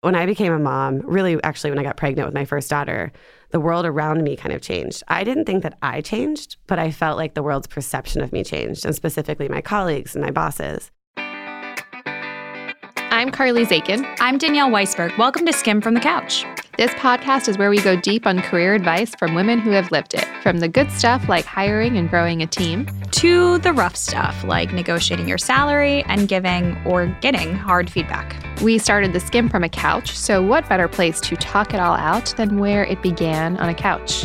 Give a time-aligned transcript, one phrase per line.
[0.00, 3.10] When I became a mom, really, actually, when I got pregnant with my first daughter,
[3.50, 5.02] the world around me kind of changed.
[5.08, 8.44] I didn't think that I changed, but I felt like the world's perception of me
[8.44, 10.92] changed, and specifically my colleagues and my bosses.
[13.10, 14.06] I'm Carly Zakin.
[14.20, 15.18] I'm Danielle Weisberg.
[15.18, 16.44] Welcome to Skimm'd from the Couch.
[16.78, 20.14] This podcast is where we go deep on career advice from women who have lived
[20.14, 24.44] it, from the good stuff like hiring and growing a team, to the rough stuff
[24.44, 28.40] like negotiating your salary and giving or getting hard feedback.
[28.62, 31.96] We started the Skimm from a couch, so what better place to talk it all
[31.96, 34.24] out than where it began on a couch?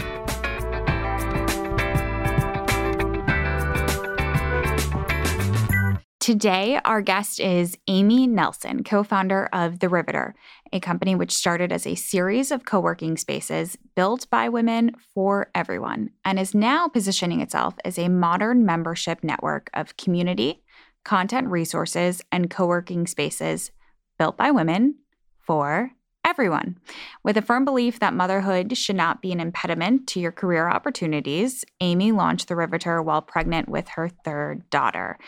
[6.23, 10.35] Today, our guest is Amy Nelson, co founder of The Riveter,
[10.73, 15.49] a company which started as a series of co working spaces built by women for
[15.55, 20.63] everyone and is now positioning itself as a modern membership network of community,
[21.05, 23.71] content resources, and co working spaces
[24.17, 24.95] built by women
[25.39, 25.91] for
[26.25, 26.77] everyone.
[27.23, 31.65] With a firm belief that motherhood should not be an impediment to your career opportunities,
[31.81, 35.19] Amy launched The Riveter while pregnant with her third daughter.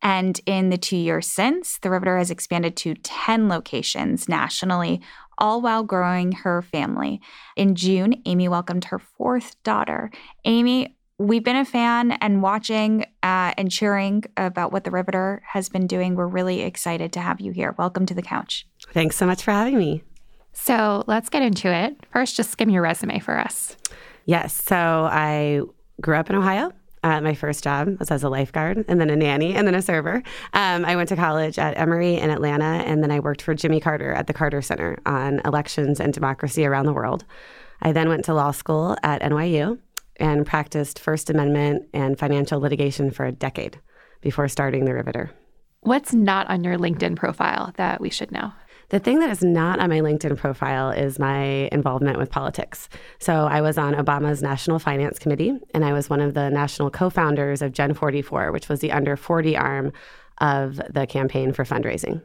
[0.00, 5.00] And in the two years since, The Riveter has expanded to 10 locations nationally,
[5.38, 7.20] all while growing her family.
[7.56, 10.10] In June, Amy welcomed her fourth daughter.
[10.44, 15.68] Amy, we've been a fan and watching uh, and cheering about what the Riveter has
[15.68, 16.14] been doing.
[16.14, 17.74] We're really excited to have you here.
[17.76, 18.66] Welcome to the couch.
[18.92, 20.04] Thanks so much for having me.
[20.54, 21.96] So let's get into it.
[22.12, 23.76] First, just skim your resume for us.
[24.24, 24.62] Yes.
[24.62, 24.76] So
[25.10, 25.60] I
[26.00, 26.72] grew up in Ohio.
[27.02, 29.82] Uh, my first job was as a lifeguard and then a nanny and then a
[29.82, 30.22] server.
[30.54, 33.78] Um, I went to college at Emory in Atlanta and then I worked for Jimmy
[33.78, 37.26] Carter at the Carter Center on elections and democracy around the world.
[37.82, 39.78] I then went to law school at NYU
[40.16, 43.78] and practiced First Amendment and financial litigation for a decade
[44.22, 45.30] before starting The Riveter.
[45.80, 48.52] What's not on your LinkedIn profile that we should know?
[48.90, 52.88] The thing that is not on my LinkedIn profile is my involvement with politics.
[53.18, 56.90] So I was on Obama's National Finance Committee, and I was one of the national
[56.90, 59.92] co founders of Gen 44, which was the under 40 arm
[60.38, 62.22] of the campaign for fundraising.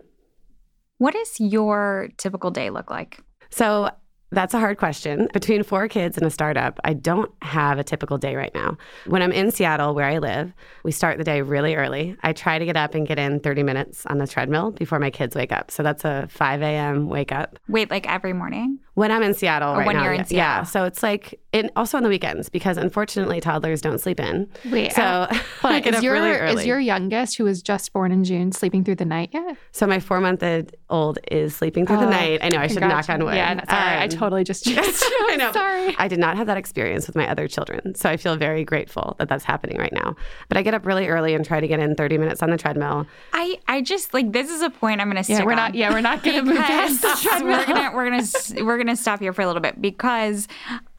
[0.98, 3.22] What does your typical day look like?
[3.50, 3.90] So
[4.32, 5.28] that's a hard question.
[5.34, 8.78] Between four kids and a startup, I don't have a typical day right now.
[9.08, 10.54] When I'm in Seattle, where I live,
[10.84, 12.16] we start the day really early.
[12.22, 15.10] I try to get up and get in 30 minutes on the treadmill before my
[15.10, 15.72] kids wake up.
[15.72, 17.08] So that's a 5 a.m.
[17.10, 17.58] wake up.
[17.68, 18.80] Wait, like every morning?
[18.96, 20.26] When I'm in Seattle, or right when now, you're in yeah.
[20.26, 20.38] Seattle.
[20.60, 20.64] Yeah.
[20.64, 24.48] So it's like, in, also on the weekends because unfortunately toddlers don't sleep in.
[24.70, 25.28] Wait, so uh,
[25.64, 26.62] I get Is up your, really early.
[26.62, 29.56] is your youngest, who was just born in June, sleeping through the night yet?
[29.72, 30.44] so my four month
[30.90, 32.40] old is sleeping through the Oh, night.
[32.44, 33.36] I know I should knock on wood.
[33.36, 33.98] Yeah, no, sorry.
[33.98, 35.28] I Um, totally just jinxed you.
[35.30, 35.52] I know.
[35.52, 35.96] Sorry.
[35.98, 37.96] I did not have that experience with my other children.
[37.96, 40.16] So I feel very grateful that that's happening right now.
[40.48, 42.58] But I get up really early and try to get in 30 minutes on the
[42.58, 43.08] treadmill.
[43.34, 45.58] I, I just like this is a point I'm going to stick Yeah, we're on.
[45.58, 45.76] not.
[45.76, 47.58] Yeah, we're not going to move past the treadmill.
[47.60, 50.48] we're gonna we're gonna s- we're gonna stop here for a little bit because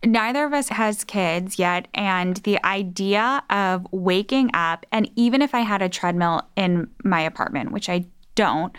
[0.04, 5.54] neither of us has kids yet, and the idea of waking up and even if
[5.54, 8.75] I had a treadmill in my apartment, which I don't.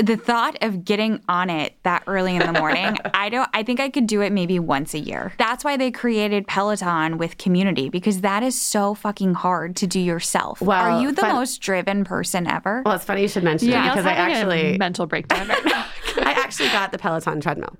[0.00, 3.80] The thought of getting on it that early in the morning, I don't I think
[3.80, 5.32] I could do it maybe once a year.
[5.38, 10.00] That's why they created Peloton with community because that is so fucking hard to do
[10.00, 10.60] yourself.
[10.60, 12.82] Well, Are you the fun- most driven person ever?
[12.84, 15.48] Well, it's funny you should mention Yeah, it because I having a actually mental breakdown
[15.48, 15.86] right now.
[16.18, 17.76] I actually got the Peloton treadmill.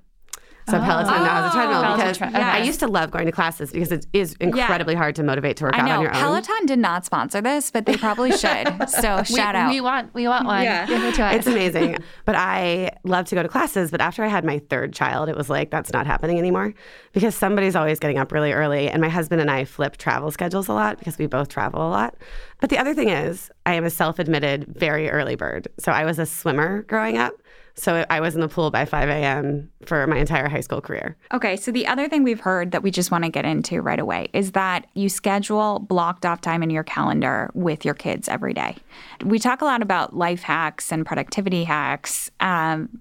[0.70, 0.80] So oh.
[0.80, 3.72] Peloton now has a treadmill Peloton because tre- I used to love going to classes
[3.72, 6.20] because it is incredibly hard to motivate to work out on your own.
[6.20, 8.88] Peloton did not sponsor this, but they probably should.
[8.88, 9.70] So we, shout out.
[9.70, 10.14] We want.
[10.14, 10.62] We want one.
[10.62, 10.86] Yeah.
[10.86, 11.34] Give it to us.
[11.36, 11.98] It's amazing.
[12.24, 13.90] but I love to go to classes.
[13.90, 16.74] But after I had my third child, it was like, that's not happening anymore
[17.12, 18.88] because somebody's always getting up really early.
[18.88, 21.90] And my husband and I flip travel schedules a lot because we both travel a
[21.90, 22.14] lot.
[22.60, 25.68] But the other thing is, I am a self admitted very early bird.
[25.78, 27.32] So I was a swimmer growing up.
[27.74, 29.70] So I was in the pool by 5 a.m.
[29.86, 31.16] for my entire high school career.
[31.32, 33.98] okay, so the other thing we've heard that we just want to get into right
[33.98, 38.52] away is that you schedule blocked off time in your calendar with your kids every
[38.52, 38.76] day.
[39.24, 42.30] We talk a lot about life hacks and productivity hacks.
[42.40, 43.00] Um,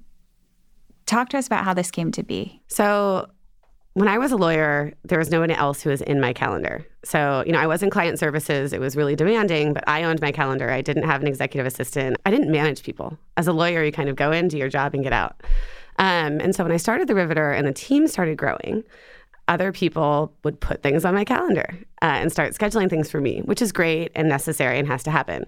[1.06, 2.62] talk to us about how this came to be.
[2.68, 3.30] So
[4.00, 6.86] when I was a lawyer, there was no one else who was in my calendar.
[7.04, 8.72] So, you know, I was in client services.
[8.72, 10.70] It was really demanding, but I owned my calendar.
[10.70, 12.16] I didn't have an executive assistant.
[12.26, 13.18] I didn't manage people.
[13.36, 15.44] As a lawyer, you kind of go in, do your job, and get out.
[15.98, 18.86] Um, and so when I started the Riveter and the team started growing,
[19.50, 21.68] other people would put things on my calendar
[22.02, 25.12] uh, and start scheduling things for me, which is great and necessary and has to
[25.12, 25.46] happen.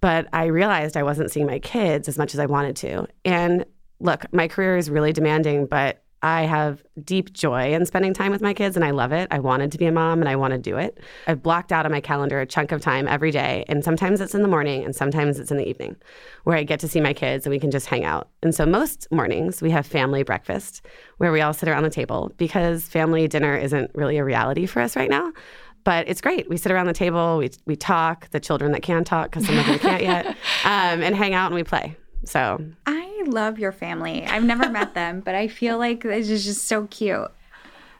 [0.00, 3.08] But I realized I wasn't seeing my kids as much as I wanted to.
[3.24, 3.64] And
[3.98, 8.42] look, my career is really demanding, but I have deep joy in spending time with
[8.42, 9.28] my kids and I love it.
[9.30, 10.98] I wanted to be a mom and I want to do it.
[11.26, 13.64] I've blocked out on my calendar a chunk of time every day.
[13.68, 15.96] And sometimes it's in the morning and sometimes it's in the evening
[16.44, 18.28] where I get to see my kids and we can just hang out.
[18.42, 20.84] And so most mornings we have family breakfast
[21.16, 24.80] where we all sit around the table because family dinner isn't really a reality for
[24.80, 25.32] us right now.
[25.84, 26.50] But it's great.
[26.50, 29.58] We sit around the table, we, we talk, the children that can talk because some
[29.58, 30.26] of them can't yet,
[30.64, 31.96] um, and hang out and we play.
[32.24, 34.24] So I love your family.
[34.26, 37.30] I've never met them, but I feel like this is just so cute.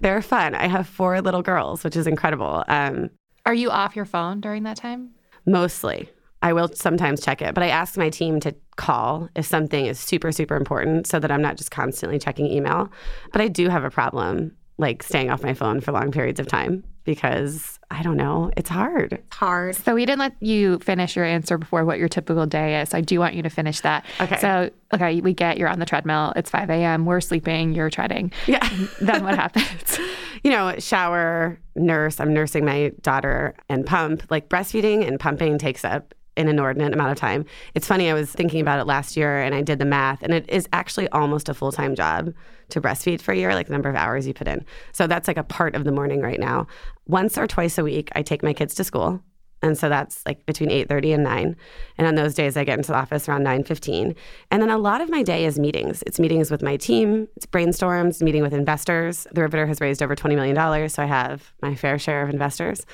[0.01, 0.55] They're fun.
[0.55, 2.65] I have four little girls, which is incredible.
[2.69, 3.11] Um,
[3.45, 5.11] Are you off your phone during that time?
[5.47, 6.09] mostly.
[6.43, 9.99] I will sometimes check it, but I ask my team to call if something is
[9.99, 12.91] super, super important so that I'm not just constantly checking email.
[13.33, 16.47] But I do have a problem like staying off my phone for long periods of
[16.47, 19.15] time because I don't know, it's hard.
[19.15, 19.75] It's hard.
[19.77, 22.95] So we didn't let you finish your answer before what your typical day is.
[22.95, 24.05] I do want you to finish that.
[24.21, 24.39] Okay.
[24.39, 26.33] So okay, we get you're on the treadmill.
[26.37, 27.07] It's 5 a.m.
[27.07, 27.75] We're sleeping.
[27.75, 28.33] You're treading.
[28.47, 28.69] Yeah.
[29.01, 29.99] then what happens?
[30.45, 32.21] you know, shower, nurse.
[32.21, 34.25] I'm nursing my daughter and pump.
[34.31, 37.45] Like breastfeeding and pumping takes up an inordinate amount of time.
[37.75, 40.33] It's funny, I was thinking about it last year and I did the math, and
[40.33, 42.33] it is actually almost a full time job
[42.71, 44.65] to breastfeed for a year, like the number of hours you put in.
[44.93, 46.67] So that's like a part of the morning right now.
[47.07, 49.23] Once or twice a week, I take my kids to school.
[49.63, 51.57] And so that's like between 8:30 and 9.
[51.99, 54.15] And on those days I get into the office around 9:15.
[54.51, 56.03] And then a lot of my day is meetings.
[56.07, 59.27] It's meetings with my team, it's brainstorms, meeting with investors.
[59.33, 62.31] The Riveter has raised over 20 million dollars, so I have my fair share of
[62.31, 62.87] investors.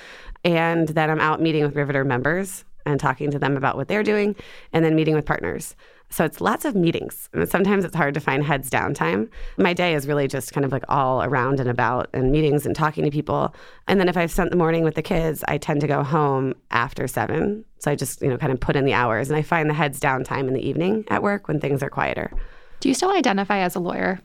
[0.44, 4.02] And then I'm out meeting with Riveter members and talking to them about what they're
[4.02, 4.34] doing
[4.72, 5.74] and then meeting with partners.
[6.08, 7.28] So it's lots of meetings.
[7.32, 9.28] And sometimes it's hard to find heads down time.
[9.58, 12.76] My day is really just kind of like all around and about and meetings and
[12.76, 13.54] talking to people.
[13.88, 16.54] And then if I've spent the morning with the kids, I tend to go home
[16.70, 17.64] after seven.
[17.80, 19.74] So I just, you know, kind of put in the hours and I find the
[19.74, 22.30] heads down time in the evening at work when things are quieter.
[22.80, 24.20] Do you still identify as a lawyer?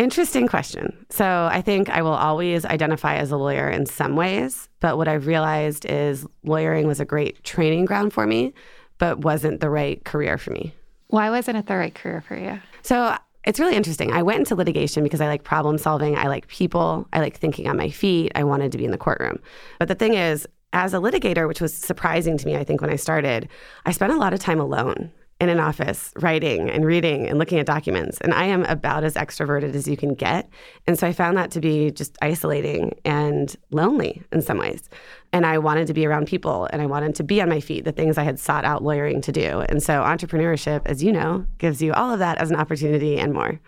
[0.00, 0.96] Interesting question.
[1.10, 5.08] So I think I will always identify as a lawyer in some ways, but what
[5.08, 8.54] I've realized is lawyering was a great training ground for me,
[8.96, 10.74] but wasn't the right career for me.
[11.08, 12.58] Why wasn't it the right career for you?
[12.80, 13.14] So
[13.44, 14.10] it's really interesting.
[14.10, 17.68] I went into litigation because I like problem solving, I like people, I like thinking
[17.68, 19.38] on my feet, I wanted to be in the courtroom.
[19.78, 22.88] But the thing is, as a litigator, which was surprising to me, I think, when
[22.88, 23.50] I started,
[23.84, 27.58] I spent a lot of time alone in an office writing and reading and looking
[27.58, 28.18] at documents.
[28.20, 30.48] And I am about as extroverted as you can get.
[30.86, 34.90] And so I found that to be just isolating and lonely in some ways.
[35.32, 37.84] And I wanted to be around people and I wanted to be on my feet,
[37.84, 39.60] the things I had sought out lawyering to do.
[39.60, 43.32] And so entrepreneurship, as you know, gives you all of that as an opportunity and
[43.32, 43.58] more.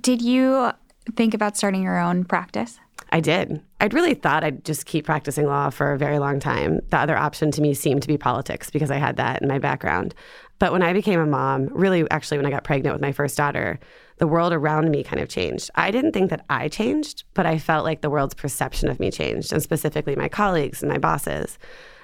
[0.00, 0.70] Did you
[1.16, 2.78] think about starting your own practice?
[3.10, 3.62] I did.
[3.80, 6.80] I'd really thought I'd just keep practicing law for a very long time.
[6.90, 9.58] The other option to me seemed to be politics because I had that in my
[9.58, 10.14] background.
[10.58, 13.36] But when I became a mom, really, actually, when I got pregnant with my first
[13.36, 13.78] daughter,
[14.18, 15.70] the world around me kind of changed.
[15.76, 19.10] I didn't think that I changed, but I felt like the world's perception of me
[19.10, 21.58] changed, and specifically my colleagues and my bosses.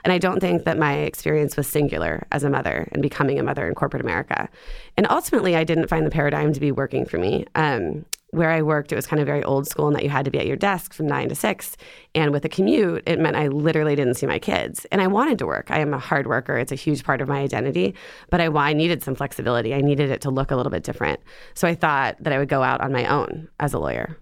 [0.04, 3.42] And I don't think that my experience was singular as a mother and becoming a
[3.42, 4.48] mother in corporate America.
[4.96, 7.46] And ultimately, I didn't find the paradigm to be working for me.
[7.54, 8.04] Um,
[8.34, 10.30] where I worked, it was kind of very old school in that you had to
[10.30, 11.76] be at your desk from nine to six.
[12.14, 14.86] And with a commute, it meant I literally didn't see my kids.
[14.92, 15.70] And I wanted to work.
[15.70, 17.94] I am a hard worker, it's a huge part of my identity.
[18.30, 19.74] But I, I needed some flexibility.
[19.74, 21.20] I needed it to look a little bit different.
[21.54, 24.16] So I thought that I would go out on my own as a lawyer.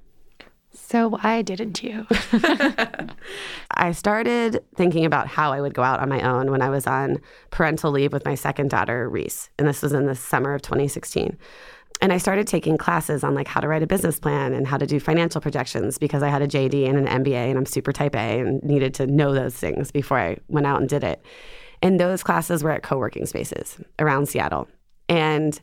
[0.74, 2.06] So why didn't you?
[3.70, 6.86] I started thinking about how I would go out on my own when I was
[6.86, 7.18] on
[7.50, 9.50] parental leave with my second daughter, Reese.
[9.58, 11.36] And this was in the summer of 2016.
[12.02, 14.76] And I started taking classes on like how to write a business plan and how
[14.76, 17.92] to do financial projections because I had a JD and an MBA and I'm super
[17.92, 21.24] type A and needed to know those things before I went out and did it.
[21.80, 24.68] And those classes were at co working spaces around Seattle.
[25.08, 25.60] And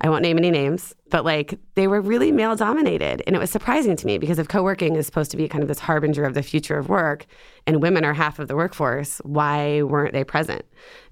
[0.00, 3.24] I won't name any names, but like they were really male dominated.
[3.26, 5.62] And it was surprising to me because if co working is supposed to be kind
[5.62, 7.26] of this harbinger of the future of work
[7.66, 10.64] and women are half of the workforce, why weren't they present?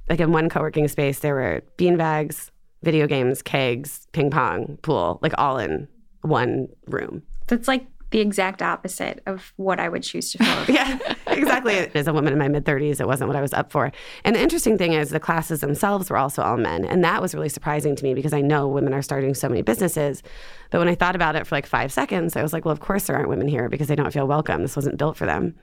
[0.08, 2.51] Like in one co working space, there were beanbags,
[2.82, 5.88] video games, kegs, ping pong, pool, like all in
[6.22, 7.22] one room.
[7.48, 10.74] That's like the exact opposite of what I would choose to fill.
[10.74, 11.74] yeah, exactly.
[11.94, 13.90] As a woman in my mid 30s, it wasn't what I was up for.
[14.24, 16.84] And the interesting thing is, the classes themselves were also all men.
[16.84, 19.62] And that was really surprising to me because I know women are starting so many
[19.62, 20.22] businesses.
[20.70, 22.80] But when I thought about it for like five seconds, I was like, well, of
[22.80, 24.62] course there aren't women here because they don't feel welcome.
[24.62, 25.54] This wasn't built for them.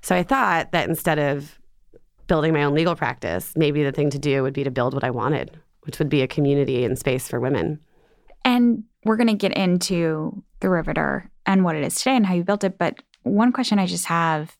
[0.00, 1.58] So I thought that instead of
[2.28, 5.04] building my own legal practice, maybe the thing to do would be to build what
[5.04, 7.80] I wanted, which would be a community and space for women.
[8.44, 12.34] And we're going to get into the Riveter and what it is today and how
[12.34, 12.78] you built it.
[12.78, 14.56] But one question I just have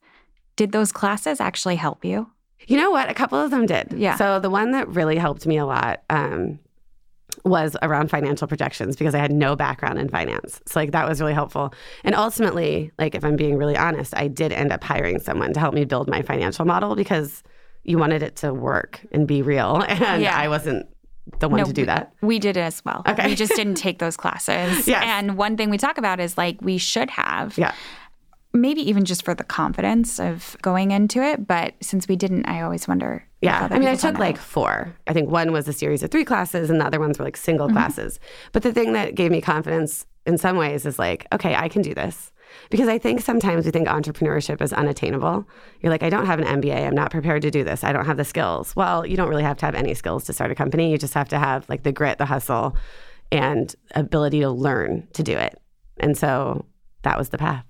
[0.56, 2.28] did those classes actually help you?
[2.66, 3.11] You know what?
[3.11, 3.92] A couple of them did.
[3.97, 4.16] Yeah.
[4.16, 6.59] So the one that really helped me a lot um,
[7.45, 10.61] was around financial projections because I had no background in finance.
[10.66, 11.75] So like that was really helpful.
[12.04, 15.61] And ultimately, like if I'm being really honest, I did end up hiring someone to
[15.61, 17.42] help me build my financial model because
[17.85, 20.37] you wanted it to work and be real and Yeah.
[20.37, 20.87] I wasn't
[21.40, 22.12] the one No, to do that.
[22.23, 23.02] We did it as well.
[23.06, 23.26] Okay.
[23.28, 24.87] We just didn't take those classes.
[24.87, 25.02] Yes.
[25.04, 27.56] And one thing we talk about is like we should have.
[27.59, 27.73] Yeah.
[28.52, 31.47] Maybe even just for the confidence of going into it.
[31.47, 33.23] But since we didn't, I always wonder.
[33.42, 33.68] Yeah.
[33.71, 34.21] I mean, I took know.
[34.21, 34.95] like four.
[35.06, 37.37] I think one was a series of three classes and the other ones were like
[37.37, 37.76] single Mm-hmm.
[37.76, 38.18] classes.
[38.52, 41.83] But the thing that gave me confidence in some ways is like, okay, I can
[41.83, 42.33] do this.
[42.71, 45.49] Because I think sometimes we think entrepreneurship is unattainable.
[45.81, 46.87] You're like, I don't have an MBA.
[46.87, 47.85] I'm not prepared to do this.
[47.85, 48.75] I don't have the skills.
[48.77, 50.91] Well, you don't really have to have any skills to start a company.
[50.91, 52.77] You just have to have like the grit, the hustle,
[53.31, 55.61] and ability to learn to do it.
[55.99, 56.65] And so
[57.03, 57.65] that was the path.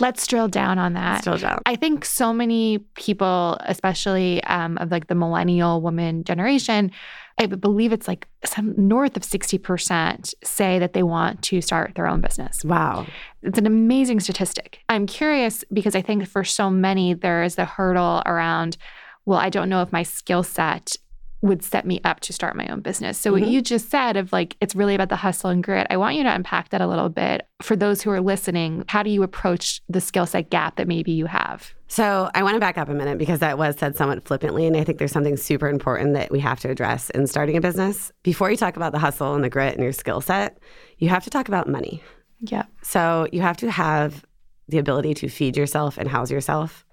[0.00, 1.22] Let's drill down on that.
[1.22, 1.60] Still down.
[1.66, 6.92] I think so many people, especially um, of like the millennial woman generation,
[7.40, 12.08] I believe it's like some north of 60% say that they want to start their
[12.08, 12.64] own business.
[12.64, 13.06] Wow.
[13.42, 14.80] It's an amazing statistic.
[14.88, 18.76] I'm curious because I think for so many, there is the hurdle around,
[19.24, 20.96] well, I don't know if my skill set
[21.40, 23.16] would set me up to start my own business.
[23.16, 23.50] So, what Mhm.
[23.52, 25.86] you just said of like, it's really about the hustle and grit.
[25.88, 27.46] I want you to unpack that a little bit.
[27.62, 31.12] For those who are listening, how do you approach the skill set gap that maybe
[31.12, 31.72] you have?
[31.86, 34.66] So I want to back up a minute because that was said somewhat flippantly.
[34.66, 37.60] And I think there's something super important that we have to address in starting a
[37.60, 38.10] business.
[38.24, 40.58] Before you talk about the hustle and the grit and your skill set,
[40.98, 42.02] you have to talk about money.
[42.40, 42.64] Yeah.
[42.82, 44.24] So you have to have
[44.68, 46.84] the ability to feed yourself and house yourself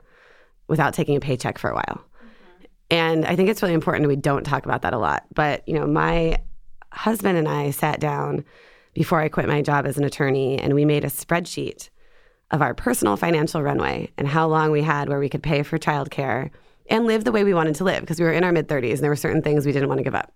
[0.68, 2.02] without taking a paycheck for a while.
[2.90, 5.26] And I think it's really important we don't talk about that a lot.
[5.34, 6.40] But, you know, my
[6.92, 8.46] husband and I sat down
[8.94, 11.90] before I quit my job as an attorney and we made a spreadsheet
[12.52, 15.78] of our personal financial runway and how long we had where we could pay for
[15.78, 16.52] childcare
[16.88, 18.92] and live the way we wanted to live because we were in our mid 30s
[18.94, 20.32] and there were certain things we didn't want to give up.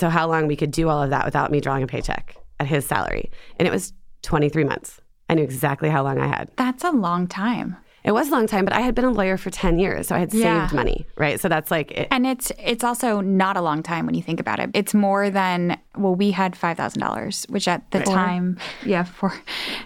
[0.00, 2.66] So, how long we could do all of that without me drawing a paycheck at
[2.66, 3.30] his salary.
[3.58, 3.92] And it was
[4.22, 5.00] 23 months.
[5.28, 6.50] I knew exactly how long I had.
[6.56, 7.76] That's a long time.
[8.02, 10.08] It was a long time, but I had been a lawyer for 10 years.
[10.08, 10.62] So I had Yeah.
[10.66, 11.38] saved money, right?
[11.38, 14.40] So that's like, it, And it's it's also not a long time when you think
[14.40, 14.70] about it.
[14.74, 18.06] It's more than well, we had five thousand dollars, which at the Right.
[18.06, 19.32] time, yeah, for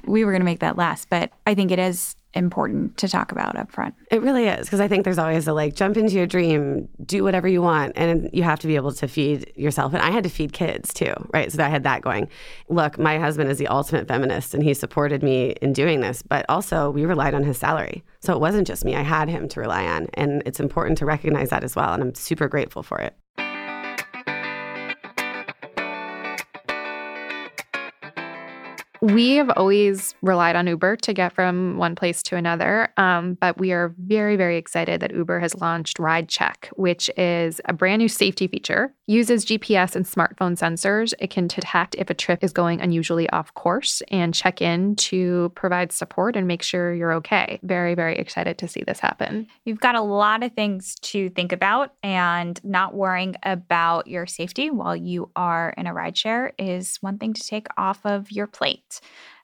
[0.06, 1.08] we were going to make that last.
[1.10, 3.94] But I think it is important to talk about up front.
[4.10, 4.66] it really is.
[4.66, 7.92] Because I think there's always a like, jump into your dream, do whatever you want.
[7.96, 9.94] And you have to be able to feed yourself.
[9.94, 11.50] And I had to feed kids too, right?
[11.50, 12.28] So I had that going.
[12.68, 16.44] Look, my husband is the ultimate feminist and he supported me in doing this, but
[16.48, 18.02] also we relied on his salary.
[18.20, 20.08] So it wasn't just me, I had him to rely on.
[20.14, 21.92] And it's important to recognize that as well.
[21.92, 23.14] And I'm super grateful for it.
[29.04, 33.58] We have always relied on Uber to get from one place to another, um, but
[33.58, 38.00] we are very, very excited that Uber has launched Ride Check, which is a brand
[38.00, 38.94] new safety feature.
[39.06, 41.12] Uses GPS and smartphone sensors.
[41.18, 45.52] It can detect if a trip is going unusually off course and check in to
[45.54, 47.58] provide support and make sure you're okay.
[47.62, 49.46] Very, very excited to see this happen.
[49.66, 54.70] You've got a lot of things to think about, and not worrying about your safety
[54.70, 59.02] while you are in a rideshare is one thing to take off of your plate.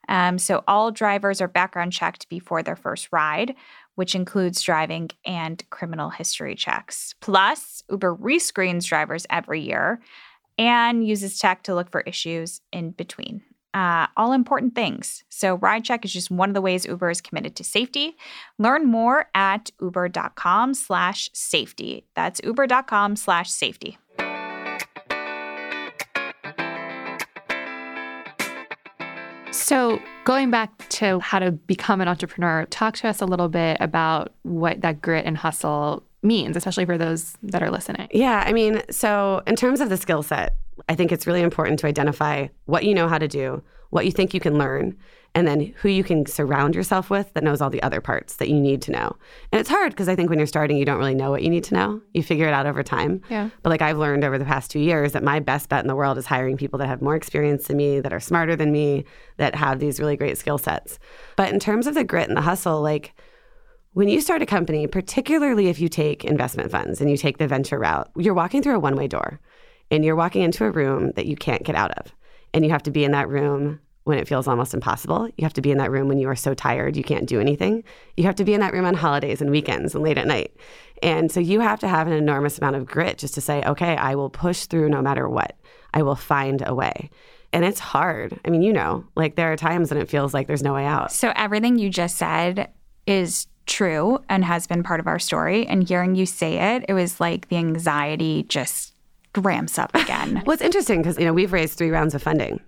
[0.08, 3.54] Um, so, all drivers are background checked before their first ride,
[3.94, 7.14] which includes driving and criminal history checks.
[7.20, 10.00] Plus, Uber rescreens drivers every year
[10.58, 13.42] and uses tech to look for issues in between.
[13.72, 15.22] Uh, all important things.
[15.28, 18.16] So, Ride Check is just one of the ways Uber is committed to safety.
[18.58, 22.04] Learn more at uber.com slash safety.
[22.16, 23.14] That's uber.com
[29.70, 33.76] So, going back to how to become an entrepreneur, talk to us a little bit
[33.78, 38.08] about what that grit and hustle means, especially for those that are listening.
[38.10, 40.56] Yeah, I mean, so in terms of the skill set,
[40.88, 44.10] I think it's really important to identify what you know how to do, what you
[44.10, 44.98] think you can learn,
[45.34, 48.48] and then who you can surround yourself with that knows all the other parts that
[48.48, 49.16] you need to know.
[49.52, 51.50] And it's hard because I think when you're starting, you don't really know what you
[51.50, 52.00] need to know.
[52.14, 53.22] You figure it out over time.
[53.30, 53.50] Yeah.
[53.62, 55.94] But like I've learned over the past two years that my best bet in the
[55.94, 59.04] world is hiring people that have more experience than me, that are smarter than me,
[59.36, 60.98] that have these really great skill sets.
[61.36, 63.14] But in terms of the grit and the hustle, like
[63.92, 67.46] when you start a company, particularly if you take investment funds and you take the
[67.46, 69.40] venture route, you're walking through a one way door
[69.92, 72.12] and you're walking into a room that you can't get out of.
[72.52, 73.78] And you have to be in that room
[74.10, 75.28] when it feels almost impossible.
[75.38, 77.40] You have to be in that room when you are so tired you can't do
[77.40, 77.84] anything.
[78.16, 80.54] You have to be in that room on holidays and weekends and late at night.
[81.02, 83.96] And so you have to have an enormous amount of grit just to say, okay,
[83.96, 85.56] I will push through no matter what.
[85.94, 87.08] I will find a way.
[87.52, 88.38] And it's hard.
[88.44, 90.84] I mean, you know, like there are times when it feels like there's no way
[90.84, 91.10] out.
[91.12, 92.70] So, everything you just said
[93.06, 95.66] is true and has been part of our story.
[95.66, 98.90] And hearing you say it, it was like the anxiety just
[99.38, 100.42] ramps up again?
[100.46, 102.60] well, it's interesting because you know we've raised three rounds of funding,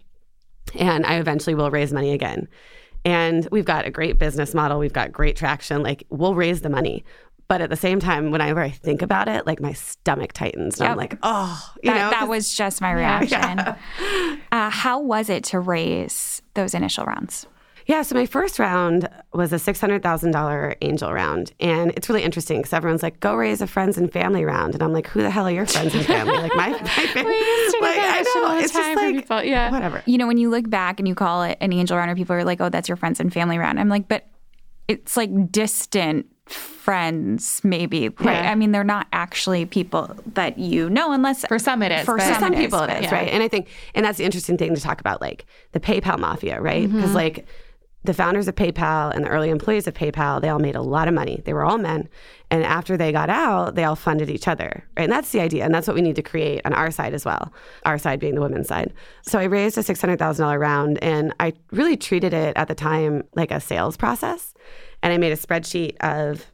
[0.74, 2.48] and I eventually will raise money again.
[3.04, 4.78] And we've got a great business model.
[4.78, 5.82] We've got great traction.
[5.82, 7.04] Like we'll raise the money.
[7.48, 10.80] But at the same time, whenever I think about it, like my stomach tightens.
[10.80, 13.58] And I'm like, oh, you that, know, that was just my reaction.
[14.50, 17.46] Uh, how was it to raise those initial rounds?
[17.86, 21.52] Yeah, so my first round was a $600,000 angel round.
[21.60, 24.74] And it's really interesting because everyone's like, go raise a friends and family round.
[24.74, 26.36] And I'm like, who the hell are your friends and family?
[26.36, 27.32] Like, my, my family.
[27.80, 28.58] like, I know.
[28.58, 29.70] It's just like, yeah.
[29.70, 30.02] whatever.
[30.06, 32.36] You know, when you look back and you call it an angel round, or people
[32.36, 34.26] are like, "Oh, that's your friends and family round." I'm like, but
[34.88, 38.08] it's like distant friends, maybe.
[38.08, 38.42] Right?
[38.42, 38.50] Yeah.
[38.50, 42.04] I mean, they're not actually people that you know, unless For some it is.
[42.04, 43.14] For some For some it is, people, it but is, yeah.
[43.14, 43.28] right?
[43.28, 46.60] And I think, and that's the interesting thing to talk about, like the PayPal mafia,
[46.60, 46.90] right?
[46.90, 47.14] Because, mm-hmm.
[47.14, 47.46] like,
[48.04, 51.06] the founders of PayPal and the early employees of PayPal, they all made a lot
[51.06, 51.40] of money.
[51.44, 52.08] They were all men.
[52.50, 55.04] And after they got out, they all funded each other, right?
[55.04, 55.64] And that's the idea.
[55.64, 57.52] And that's what we need to create on our side as well,
[57.86, 58.92] our side being the women's side.
[59.22, 63.52] So I raised a $600,000 round and I really treated it at the time like
[63.52, 64.52] a sales process.
[65.02, 66.46] And I made a spreadsheet of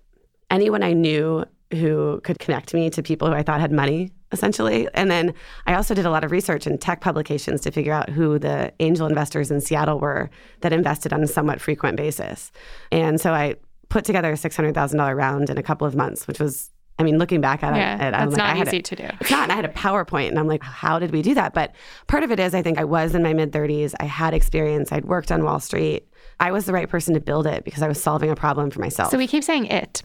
[0.50, 4.88] anyone I knew who could connect me to people who I thought had money, essentially.
[4.94, 5.34] And then
[5.66, 8.72] I also did a lot of research in tech publications to figure out who the
[8.80, 10.30] angel investors in Seattle were
[10.60, 12.50] that invested on a somewhat frequent basis.
[12.92, 13.56] And so I
[13.88, 17.40] put together a $600,000 round in a couple of months, which was, I mean, looking
[17.40, 19.08] back at Yeah, it, I'm that's like, not I had easy a- to do.
[19.20, 19.44] It's not.
[19.44, 21.54] And I had a PowerPoint, and I'm like, how did we do that?
[21.54, 21.74] But
[22.06, 23.94] part of it is, I think I was in my mid 30s.
[24.00, 24.90] I had experience.
[24.92, 26.06] I'd worked on Wall Street.
[26.40, 28.80] I was the right person to build it because I was solving a problem for
[28.80, 29.10] myself.
[29.10, 30.02] So we keep saying it.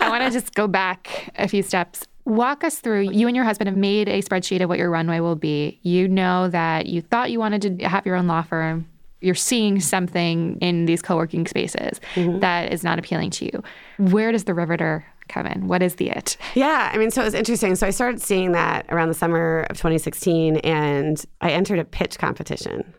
[0.00, 2.06] I want to just go back a few steps.
[2.24, 3.10] Walk us through.
[3.10, 5.80] You and your husband have made a spreadsheet of what your runway will be.
[5.82, 8.86] You know that you thought you wanted to have your own law firm.
[9.20, 12.40] You're seeing something in these co working spaces mm-hmm.
[12.40, 13.62] that is not appealing to you.
[13.98, 15.68] Where does the Riveter come in?
[15.68, 16.36] What is the it?
[16.54, 17.74] Yeah, I mean, so it was interesting.
[17.76, 22.18] So I started seeing that around the summer of 2016, and I entered a pitch
[22.18, 22.92] competition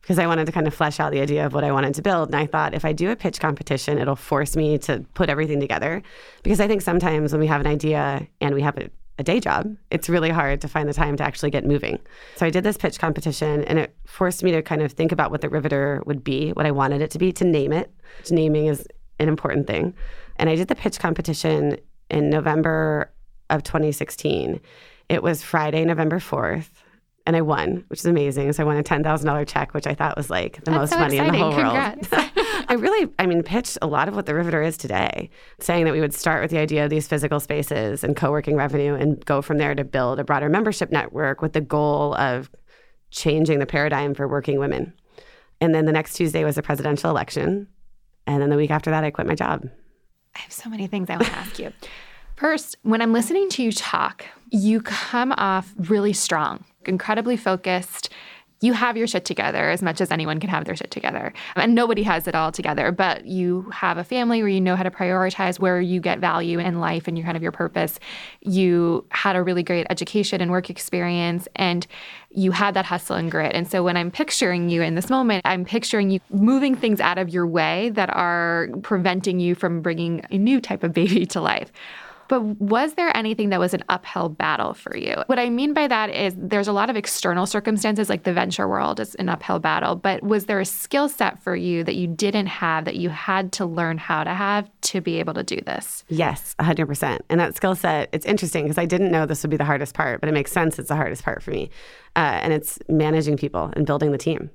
[0.00, 2.02] because I wanted to kind of flesh out the idea of what I wanted to
[2.02, 2.28] build.
[2.28, 5.60] And I thought if I do a pitch competition, it'll force me to put everything
[5.60, 6.02] together.
[6.42, 8.88] Because I think sometimes when we have an idea and we have a,
[9.18, 11.98] a day job, it's really hard to find the time to actually get moving.
[12.36, 15.30] So I did this pitch competition, and it forced me to kind of think about
[15.30, 17.92] what the Riveter would be, what I wanted it to be, to name it.
[18.30, 18.86] Naming is
[19.18, 19.94] an important thing.
[20.36, 21.76] And I did the pitch competition
[22.10, 23.12] in November
[23.50, 24.60] of 2016.
[25.08, 26.68] It was Friday, November 4th.
[27.28, 28.54] And I won, which is amazing.
[28.54, 30.78] So I won a ten thousand dollar check, which I thought was like the That's
[30.78, 31.40] most so money in the exciting.
[31.42, 32.10] whole Congrats.
[32.10, 32.30] world.
[32.70, 35.28] I really, I mean, pitched a lot of what the Riveter is today,
[35.60, 38.56] saying that we would start with the idea of these physical spaces and co working
[38.56, 42.50] revenue and go from there to build a broader membership network with the goal of
[43.10, 44.94] changing the paradigm for working women.
[45.60, 47.68] And then the next Tuesday was the presidential election.
[48.26, 49.68] And then the week after that, I quit my job.
[50.34, 51.72] I have so many things I want to ask you.
[52.38, 58.10] First, when I'm listening to you talk, you come off really strong, incredibly focused.
[58.60, 61.32] You have your shit together as much as anyone can have their shit together.
[61.56, 64.84] And nobody has it all together, but you have a family where you know how
[64.84, 67.98] to prioritize where you get value in life and your kind of your purpose.
[68.40, 71.88] You had a really great education and work experience and
[72.30, 73.52] you had that hustle and grit.
[73.52, 77.18] And so when I'm picturing you in this moment, I'm picturing you moving things out
[77.18, 81.40] of your way that are preventing you from bringing a new type of baby to
[81.40, 81.72] life.
[82.28, 85.16] But was there anything that was an uphill battle for you?
[85.26, 88.68] What I mean by that is there's a lot of external circumstances, like the venture
[88.68, 89.96] world is an uphill battle.
[89.96, 93.52] But was there a skill set for you that you didn't have that you had
[93.52, 96.04] to learn how to have to be able to do this?
[96.08, 97.20] Yes, 100%.
[97.28, 99.94] And that skill set, it's interesting because I didn't know this would be the hardest
[99.94, 101.70] part, but it makes sense it's the hardest part for me.
[102.14, 104.50] Uh, and it's managing people and building the team.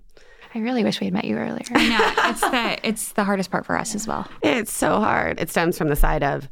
[0.55, 1.65] I really wish we had met you earlier.
[1.71, 4.27] Yeah, it's the it's the hardest part for us as well.
[4.43, 5.39] It's so hard.
[5.39, 6.47] It stems from the side of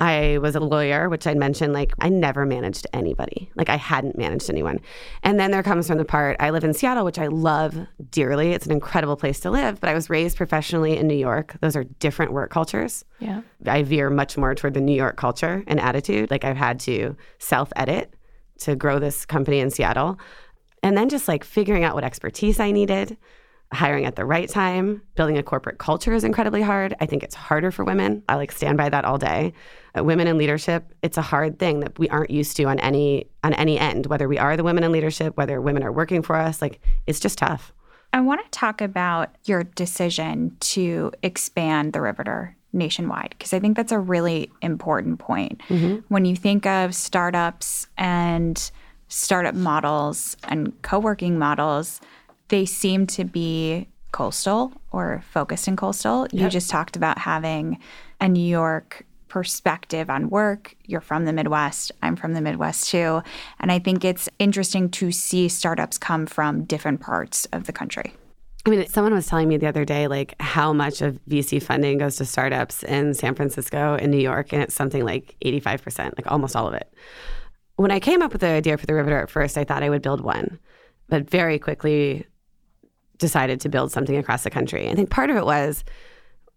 [0.00, 3.50] I was a lawyer, which I'd mentioned, like I never managed anybody.
[3.54, 4.80] Like I hadn't managed anyone.
[5.22, 7.78] And then there comes from the part I live in Seattle, which I love
[8.10, 8.52] dearly.
[8.52, 11.54] It's an incredible place to live, but I was raised professionally in New York.
[11.60, 13.04] Those are different work cultures.
[13.18, 13.42] Yeah.
[13.66, 16.30] I veer much more toward the New York culture and attitude.
[16.30, 18.14] Like I've had to self edit
[18.60, 20.18] to grow this company in Seattle.
[20.82, 23.18] And then just like figuring out what expertise I needed,
[23.70, 26.94] hiring at the right time, building a corporate culture is incredibly hard.
[27.00, 28.22] I think it's harder for women.
[28.30, 29.52] I like stand by that all day.
[29.94, 33.54] Women in leadership, it's a hard thing that we aren't used to on any on
[33.54, 36.62] any end, whether we are the women in leadership, whether women are working for us,
[36.62, 37.72] like it's just tough.
[38.12, 43.76] I want to talk about your decision to expand the Riveter nationwide because I think
[43.76, 45.60] that's a really important point.
[45.68, 45.98] Mm-hmm.
[46.08, 48.70] When you think of startups and
[49.08, 52.00] startup models and co-working models,
[52.48, 56.26] they seem to be coastal or focused in coastal.
[56.32, 57.78] You just talked about having
[58.20, 60.76] a New York perspective on work.
[60.84, 61.92] You're from the Midwest.
[62.02, 63.22] I'm from the Midwest too.
[63.60, 68.12] And I think it's interesting to see startups come from different parts of the country.
[68.66, 71.96] I mean, someone was telling me the other day, like, how much of VC funding
[71.96, 76.30] goes to startups in San Francisco and New York, and it's something like 85%, like
[76.30, 76.92] almost all of it.
[77.76, 79.88] When I came up with the idea for the Riveter at first, I thought I
[79.88, 80.58] would build one,
[81.08, 82.26] but very quickly
[83.16, 84.90] decided to build something across the country.
[84.90, 85.82] I think part of it was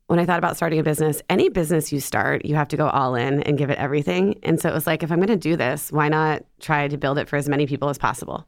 [0.08, 2.90] when I thought about starting a business, any business you start, you have to go
[2.90, 4.40] all in and give it everything.
[4.44, 6.98] And so it was like, if I'm going to do this, why not try to
[6.98, 8.48] build it for as many people as possible?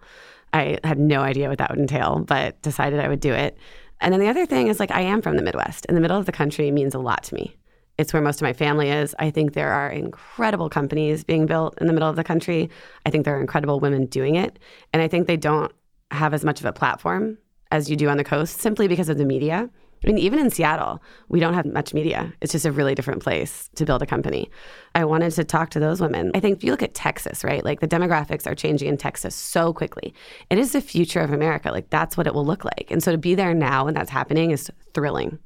[0.53, 3.57] I had no idea what that would entail, but decided I would do it.
[4.01, 6.17] And then the other thing is like I am from the Midwest, and the middle
[6.17, 7.55] of the country means a lot to me.
[7.97, 9.15] It's where most of my family is.
[9.19, 12.69] I think there are incredible companies being built in the middle of the country.
[13.05, 14.59] I think there are incredible women doing it.
[14.91, 15.71] And I think they don't
[16.11, 17.37] have as much of a platform
[17.71, 19.69] as you do on the coast simply because of the media.
[20.05, 22.31] I mean, even in Seattle, we don't have much media.
[22.39, 24.51] It's just a really different place to build a company.
[24.93, 26.31] I wanted to talk to those women.
[26.35, 29.33] I think if you look at Texas, right, like the demographics are changing in Texas
[29.33, 30.13] so quickly.
[30.49, 31.71] It is the future of America.
[31.71, 32.87] Like that's what it will look like.
[32.91, 35.39] And so to be there now when that's happening is thrilling.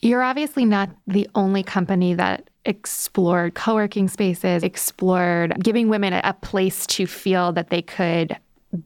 [0.00, 6.32] You're obviously not the only company that explored co working spaces, explored giving women a
[6.40, 8.36] place to feel that they could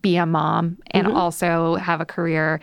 [0.00, 1.16] be a mom and mm-hmm.
[1.16, 2.60] also have a career.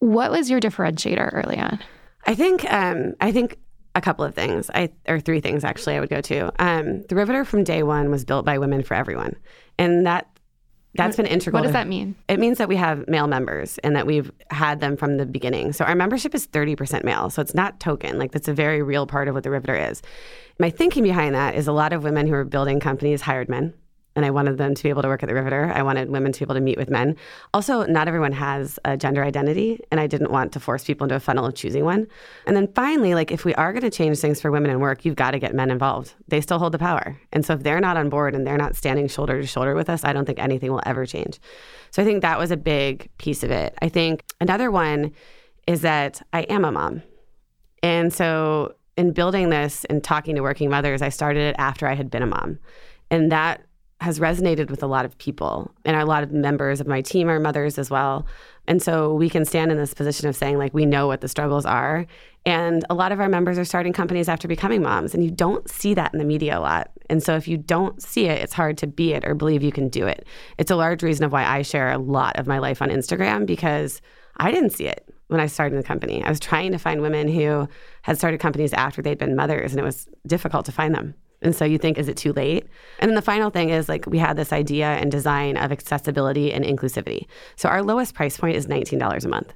[0.00, 1.80] What was your differentiator early on?
[2.26, 3.58] I think um, I think
[3.94, 4.70] a couple of things.
[4.74, 5.96] I or three things actually.
[5.96, 6.52] I would go to.
[6.62, 9.36] Um, the Riveter from day one was built by women for everyone,
[9.78, 10.28] and that
[10.96, 11.60] that's been integral.
[11.60, 12.14] What does that mean?
[12.28, 15.72] It means that we have male members and that we've had them from the beginning.
[15.72, 17.28] So our membership is 30% male.
[17.30, 18.18] So it's not token.
[18.18, 20.02] Like that's a very real part of what the Riveter is.
[20.58, 23.74] My thinking behind that is a lot of women who are building companies hired men
[24.16, 25.70] and I wanted them to be able to work at the Riveter.
[25.72, 27.14] I wanted women to be able to meet with men.
[27.54, 31.14] Also, not everyone has a gender identity, and I didn't want to force people into
[31.14, 32.06] a funnel of choosing one.
[32.46, 35.04] And then finally, like if we are going to change things for women in work,
[35.04, 36.14] you've got to get men involved.
[36.28, 37.20] They still hold the power.
[37.32, 39.90] And so if they're not on board and they're not standing shoulder to shoulder with
[39.90, 41.38] us, I don't think anything will ever change.
[41.90, 43.76] So I think that was a big piece of it.
[43.82, 45.12] I think another one
[45.66, 47.02] is that I am a mom.
[47.82, 51.94] And so in building this and talking to working mothers, I started it after I
[51.94, 52.58] had been a mom.
[53.10, 53.65] And that
[54.00, 57.30] has resonated with a lot of people and a lot of members of my team
[57.30, 58.26] are mothers as well.
[58.68, 61.28] And so we can stand in this position of saying like we know what the
[61.28, 62.06] struggles are.
[62.44, 65.68] And a lot of our members are starting companies after becoming moms and you don't
[65.70, 66.90] see that in the media a lot.
[67.08, 69.72] And so if you don't see it it's hard to be it or believe you
[69.72, 70.26] can do it.
[70.58, 73.46] It's a large reason of why i share a lot of my life on instagram
[73.46, 74.02] because
[74.36, 76.22] i didn't see it when i started the company.
[76.22, 77.66] I was trying to find women who
[78.02, 81.54] had started companies after they'd been mothers and it was difficult to find them and
[81.54, 82.66] so you think, is it too late?
[82.98, 86.52] And then the final thing is like we had this idea and design of accessibility
[86.52, 87.26] and inclusivity.
[87.56, 89.52] So our lowest price point is $19 a month.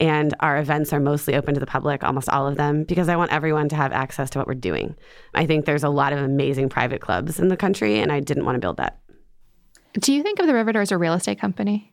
[0.00, 3.16] And our events are mostly open to the public, almost all of them, because I
[3.16, 4.96] want everyone to have access to what we're doing.
[5.34, 8.44] I think there's a lot of amazing private clubs in the country, and I didn't
[8.44, 8.98] want to build that.
[10.00, 11.92] Do you think of the Riveter as a real estate company?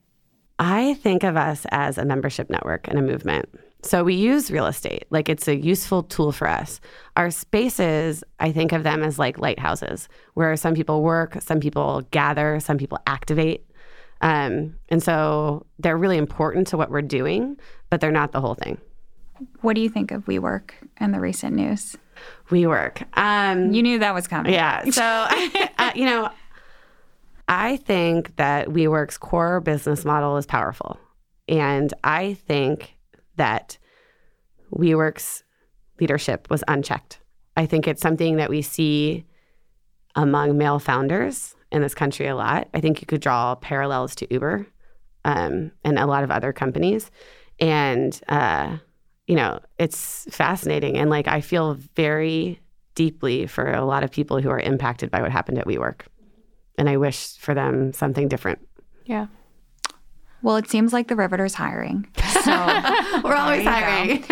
[0.58, 3.50] I think of us as a membership network and a movement.
[3.84, 5.06] So we use real estate.
[5.10, 6.80] Like it's a useful tool for us.
[7.16, 12.02] Our spaces, I think of them as like lighthouses where some people work, some people
[12.12, 13.66] gather, some people activate.
[14.22, 17.58] Um, and so they're really important to what we're doing,
[17.90, 18.80] but they're not the whole thing.
[19.62, 21.98] What do you think of WeWork and the recent news?
[22.50, 23.06] WeWork.
[23.18, 24.54] Um, you knew that was coming.
[24.54, 24.84] Yeah.
[24.92, 25.04] So,
[25.80, 26.30] uh, you know,
[27.48, 31.00] I think that WeWork's core business model is powerful.
[31.48, 32.96] And I think
[33.42, 33.80] that
[34.72, 35.44] WeWork's
[36.00, 37.20] leadership was unchecked.
[37.58, 39.26] I think it's something that we see
[40.16, 42.68] among male founders in this country a lot.
[42.76, 44.68] I think you could draw parallels to Uber
[45.26, 47.10] um, and a lot of other companies.
[47.60, 48.78] And, uh,
[49.26, 50.98] you know, it's fascinating.
[50.98, 52.60] And like, I feel very
[52.94, 56.02] deeply for a lot of people who are impacted by what happened at WeWork.
[56.78, 58.60] And I wish for them something different.
[59.06, 59.28] Yeah.
[60.44, 62.08] Well, it seems like the Riveter's hiring.
[62.44, 62.52] So
[63.24, 64.24] we're always hiring.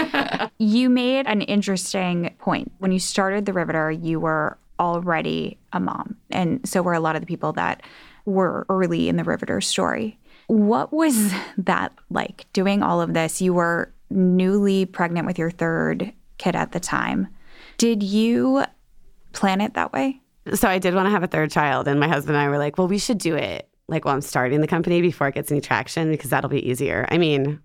[0.58, 2.72] you made an interesting point.
[2.80, 6.18] When you started the Riveter, you were already a mom.
[6.32, 7.84] And so were a lot of the people that
[8.26, 10.18] were early in the Riveter story.
[10.48, 13.42] What was that like doing all of this?
[13.42, 17.28] You were newly pregnant with your third kid at the time.
[17.78, 18.64] Did you
[19.34, 20.22] plan it that way?
[20.56, 22.58] So I did want to have a third child, and my husband and I were
[22.58, 25.52] like, well, we should do it like while I'm starting the company before it gets
[25.52, 27.08] any traction because that'll be easier.
[27.10, 27.60] I mean,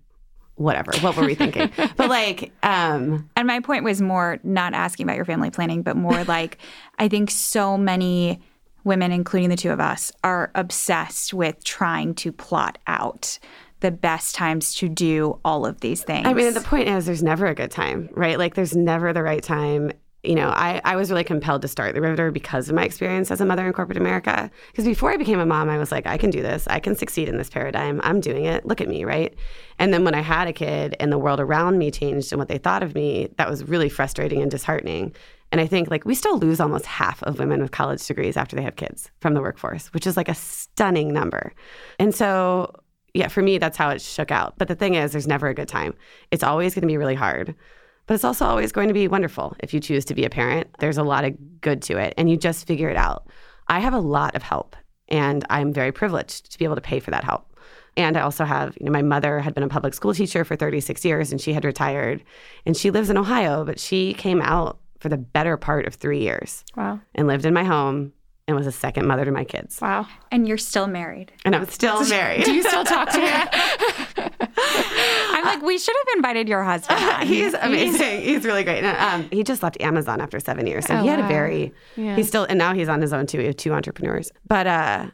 [0.55, 0.91] whatever.
[1.01, 1.71] What were we thinking?
[1.95, 5.95] but like, um, and my point was more not asking about your family planning, but
[5.95, 6.57] more like,
[6.97, 8.41] I think so many
[8.83, 13.39] women, including the two of us, are obsessed with trying to plot out
[13.81, 16.25] the best times to do all of these things.
[16.25, 18.39] I mean, the point is, there's never a good time, right?
[18.39, 19.91] Like, there's never the right time
[20.27, 23.31] you know, I, I was really compelled to start the Riveter because of my experience
[23.31, 24.49] as a mother in corporate America.
[24.71, 26.67] Because before I became a mom, I was like, I can do this.
[26.67, 28.01] I can succeed in this paradigm.
[28.03, 28.65] I'm doing it.
[28.65, 29.33] Look at me, right?
[29.79, 32.47] And then when I had a kid and the world around me changed and what
[32.47, 35.15] they thought of me, that was really frustrating and disheartening.
[35.51, 38.55] And I think like we still lose almost half of women with college degrees after
[38.55, 41.53] they have kids from the workforce, which is like a stunning number.
[41.99, 42.73] And so,
[43.13, 44.57] yeah, for me, that's how it shook out.
[44.57, 45.93] But the thing is, there's never a good time.
[46.31, 47.55] It's always going to be really hard.
[48.07, 50.67] But it's also always going to be wonderful if you choose to be a parent.
[50.79, 53.27] There's a lot of good to it, and you just figure it out.
[53.67, 54.75] I have a lot of help,
[55.07, 57.55] and I'm very privileged to be able to pay for that help.
[57.97, 60.55] And I also have, you know, my mother had been a public school teacher for
[60.55, 62.23] 36 years and she had retired.
[62.65, 66.19] And she lives in Ohio, but she came out for the better part of three
[66.19, 66.63] years.
[66.75, 66.99] Wow.
[67.13, 68.11] And lived in my home
[68.47, 69.81] and was a second mother to my kids.
[69.81, 70.07] Wow.
[70.31, 71.31] And you're still married.
[71.45, 72.45] And I'm still married.
[72.45, 74.29] Do you still talk to her?
[74.57, 76.99] I'm like, we should have invited your husband.
[77.03, 77.25] on.
[77.25, 78.21] he's amazing.
[78.21, 78.83] He's really great.
[78.83, 81.25] And, um, he just left Amazon after seven years, so Oh, he had wow.
[81.25, 81.73] a very.
[81.95, 82.15] Yeah.
[82.15, 83.39] He's still, and now he's on his own too.
[83.39, 84.31] We have two entrepreneurs.
[84.47, 85.05] But uh,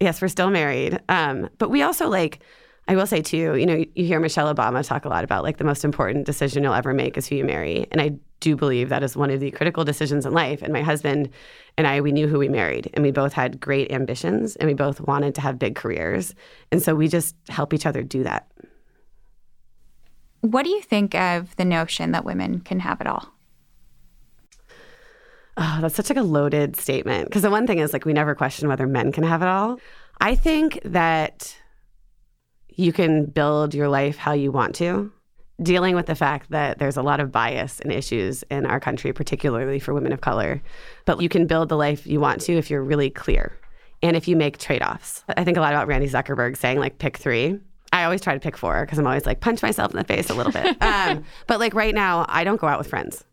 [0.00, 0.98] yes, we're still married.
[1.08, 2.40] Um, but we also like.
[2.88, 5.44] I will say too, you know, you, you hear Michelle Obama talk a lot about
[5.44, 8.10] like the most important decision you'll ever make is who you marry, and I
[8.42, 10.60] do believe that is one of the critical decisions in life.
[10.60, 11.30] And my husband
[11.78, 14.74] and I, we knew who we married, and we both had great ambitions, and we
[14.74, 16.34] both wanted to have big careers,
[16.70, 18.50] and so we just help each other do that.
[20.42, 23.32] What do you think of the notion that women can have it all?
[25.56, 27.28] Oh, that's such like a loaded statement.
[27.28, 29.78] Because the one thing is like we never question whether men can have it all.
[30.20, 31.56] I think that
[32.68, 35.12] you can build your life how you want to,
[35.60, 39.12] dealing with the fact that there's a lot of bias and issues in our country,
[39.12, 40.62] particularly for women of color.
[41.04, 43.52] But you can build the life you want to if you're really clear
[44.02, 45.24] and if you make trade offs.
[45.36, 47.58] I think a lot about Randy Zuckerberg saying like pick three.
[47.92, 50.30] I always try to pick four because I'm always like punch myself in the face
[50.30, 50.76] a little bit.
[50.82, 53.24] um, but like right now, I don't go out with friends.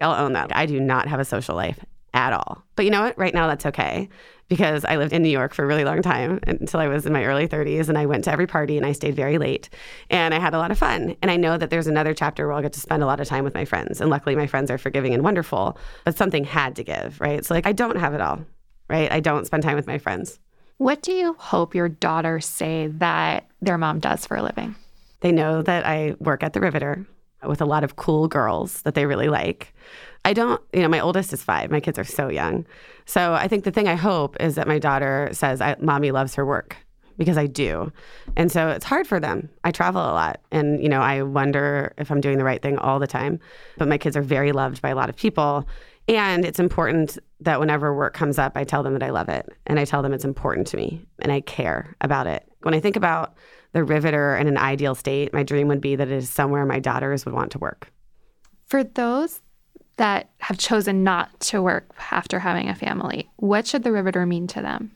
[0.00, 0.56] I'll own that.
[0.56, 2.64] I do not have a social life at all.
[2.74, 3.18] But you know what?
[3.18, 4.08] Right now, that's okay
[4.50, 7.12] because I lived in New York for a really long time until I was in
[7.12, 7.88] my early 30s.
[7.88, 9.70] And I went to every party and I stayed very late
[10.10, 11.16] and I had a lot of fun.
[11.22, 13.28] And I know that there's another chapter where I'll get to spend a lot of
[13.28, 14.00] time with my friends.
[14.00, 17.44] And luckily, my friends are forgiving and wonderful, but something had to give, right?
[17.44, 18.44] So, like, I don't have it all,
[18.88, 19.10] right?
[19.10, 20.40] I don't spend time with my friends.
[20.78, 24.74] What do you hope your daughters say that their mom does for a living?
[25.20, 27.06] They know that I work at the Riveter
[27.46, 29.72] with a lot of cool girls that they really like.
[30.24, 31.70] I don't, you know, my oldest is five.
[31.70, 32.66] My kids are so young.
[33.06, 36.44] So I think the thing I hope is that my daughter says, Mommy loves her
[36.44, 36.76] work
[37.16, 37.92] because I do.
[38.36, 39.50] And so it's hard for them.
[39.64, 42.78] I travel a lot and, you know, I wonder if I'm doing the right thing
[42.78, 43.40] all the time.
[43.78, 45.66] But my kids are very loved by a lot of people.
[46.08, 49.48] And it's important that whenever work comes up, I tell them that I love it
[49.66, 52.44] and I tell them it's important to me and I care about it.
[52.62, 53.34] When I think about
[53.72, 56.80] the Riveter in an ideal state, my dream would be that it is somewhere my
[56.80, 57.92] daughters would want to work.
[58.66, 59.40] For those
[60.00, 64.46] that have chosen not to work after having a family, what should the Riveter mean
[64.46, 64.92] to them?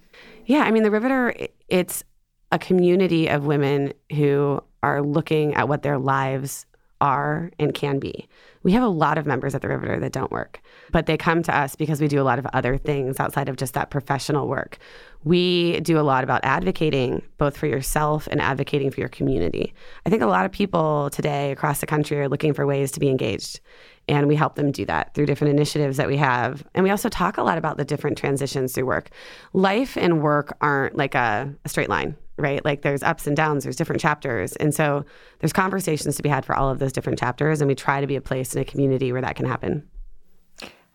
[0.46, 1.34] Yeah, I mean, the Riveter,
[1.68, 2.02] it's
[2.50, 6.64] a community of women who are looking at what their lives
[7.02, 8.26] are and can be.
[8.62, 11.42] We have a lot of members at the Riveter that don't work, but they come
[11.42, 14.48] to us because we do a lot of other things outside of just that professional
[14.48, 14.78] work.
[15.22, 19.74] We do a lot about advocating both for yourself and advocating for your community.
[20.06, 23.00] I think a lot of people today across the country are looking for ways to
[23.00, 23.60] be engaged.
[24.08, 26.64] And we help them do that through different initiatives that we have.
[26.74, 29.08] And we also talk a lot about the different transitions through work.
[29.54, 32.62] Life and work aren't like a, a straight line, right?
[32.64, 34.54] Like there's ups and downs, there's different chapters.
[34.56, 35.04] And so
[35.38, 37.60] there's conversations to be had for all of those different chapters.
[37.62, 39.88] And we try to be a place in a community where that can happen.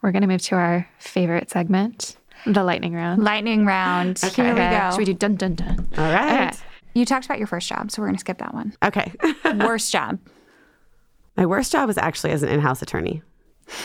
[0.02, 3.24] We're going to move to our favorite segment, the lightning round.
[3.24, 4.22] Lightning round.
[4.24, 4.44] Okay.
[4.44, 4.90] Here we go.
[4.92, 5.90] Should we do dun dun dun?
[5.98, 6.50] All right.
[6.54, 6.58] Okay.
[6.94, 8.74] you talked about your first job, so we're going to skip that one.
[8.84, 9.12] Okay.
[9.60, 10.20] Worst job,
[11.40, 13.22] My worst job was actually as an in house attorney.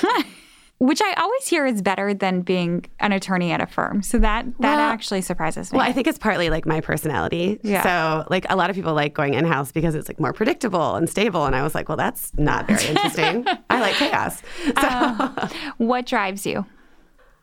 [0.79, 4.03] which I always hear is better than being an attorney at a firm.
[4.03, 5.77] So that that Well- actually surprises me.
[5.79, 7.61] Well, I think it's partly like my personality.
[7.63, 7.85] Yeah.
[7.85, 10.97] So, like, a lot of people like going in house because it's like more predictable
[10.97, 11.47] and stable.
[11.47, 13.47] And I was like, well, that's not very interesting.
[13.71, 14.43] I like chaos.
[14.81, 16.67] So, um, what drives you?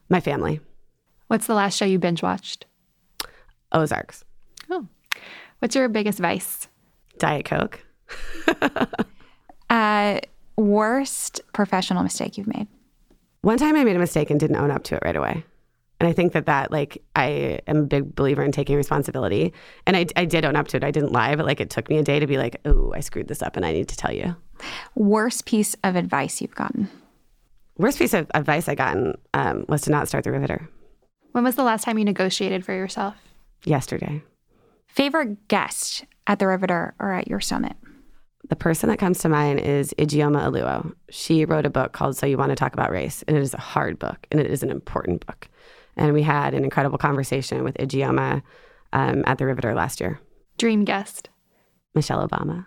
[0.10, 0.60] my family,
[1.28, 2.65] What's the last show you binge watched?
[3.71, 4.26] Ozarks,
[4.69, 4.86] Oh.
[5.60, 6.67] What's your biggest vice?
[7.17, 7.80] Diet Coke.
[9.72, 10.20] Uh,
[10.58, 12.68] worst professional mistake you've made?
[13.42, 15.46] One time I made a mistake and didn't own up to it right away.
[16.00, 19.54] And I think that that, like, I am a big believer in taking responsibility.
[19.88, 20.84] And I, I did own up to it.
[20.84, 23.00] I didn't lie, but like, it took me a day to be like, oh, I
[23.00, 24.36] screwed this up and I need to tell you.
[24.96, 26.90] Worst piece of advice you've gotten?
[27.78, 30.70] Worst piece of advice I gotten um, was to not start the Riveter
[31.32, 33.16] When was the last time you negotiated for yourself?
[33.64, 34.22] yesterday.
[34.88, 37.74] Favorite guest at the Riveter or at your summit?
[38.52, 40.94] The person that comes to mind is Ijeoma Oluo.
[41.10, 43.54] She wrote a book called So You Want to Talk About Race, and it is
[43.54, 45.48] a hard book, and it is an important book.
[45.96, 48.42] And we had an incredible conversation with Ijeoma
[48.92, 50.20] um, at the Riveter last year.
[50.58, 51.30] Dream guest.
[51.96, 52.66] Michelle Obama.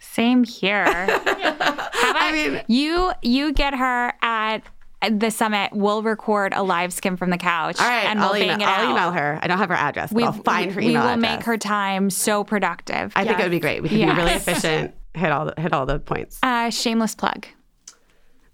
[0.00, 0.86] Same here.
[0.88, 4.62] I mean, you you get her at
[5.08, 5.70] the summit.
[5.72, 7.80] We'll record a live Skimm'd from the couch.
[7.80, 8.90] All right, and I'll, we'll email, it I'll out.
[8.90, 9.38] email her.
[9.40, 10.94] I don't have her address, but I'll find her email.
[10.94, 11.36] we will address.
[11.36, 13.12] make her time so productive.
[13.14, 13.84] I think it would be great.
[13.84, 14.14] We could Yes.
[14.16, 14.94] be really efficient.
[15.14, 16.38] Hit all the, hit all the points.
[16.42, 17.46] Uh, shameless plug.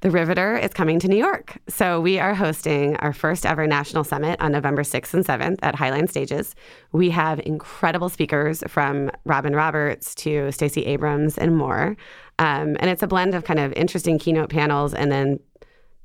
[0.01, 1.59] The Riveter is coming to New York.
[1.69, 5.75] So we are hosting our first ever national summit on November 6th and 7th at
[5.75, 6.55] Highline Stages.
[6.93, 11.97] We have incredible speakers from Robin Roberts to Stacey Abrams and more.
[12.39, 15.41] Um, and it's a blend of kind of interesting keynote panels and then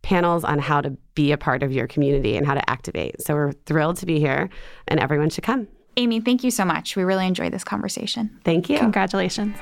[0.02, 3.22] panels on how to be a part of your community and how to activate.
[3.22, 4.50] So we're thrilled to be here
[4.88, 5.68] and everyone should come.
[5.98, 6.96] Amy, thank you so much.
[6.96, 8.40] We really enjoyed this conversation.
[8.44, 8.80] Thank you.
[8.80, 9.56] Congratulations.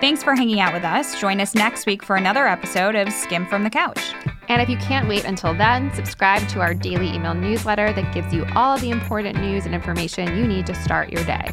[0.00, 1.20] Thanks for hanging out with us.
[1.20, 4.14] Join us next week for another episode of Skimm'd from the Couch.
[4.48, 8.32] And if you can't wait until then, subscribe to our daily email newsletter that gives
[8.32, 11.52] you all the important news and information you need to start your day.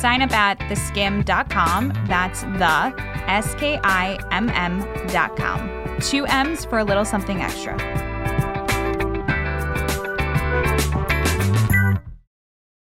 [0.00, 1.92] Sign up at theskimm.com.
[2.08, 2.92] That's the
[3.28, 5.98] S K I M M.com.
[6.00, 8.13] Two M's for a little something extra.